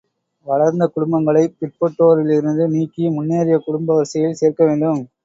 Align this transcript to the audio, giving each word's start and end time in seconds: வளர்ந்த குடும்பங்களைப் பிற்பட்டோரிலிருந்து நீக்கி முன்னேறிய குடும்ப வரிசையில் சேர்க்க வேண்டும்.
வளர்ந்த 0.45 0.83
குடும்பங்களைப் 0.87 1.53
பிற்பட்டோரிலிருந்து 1.59 2.65
நீக்கி 2.67 3.05
முன்னேறிய 3.11 3.59
குடும்ப 3.59 3.93
வரிசையில் 3.93 4.39
சேர்க்க 4.41 4.61
வேண்டும். 4.65 5.01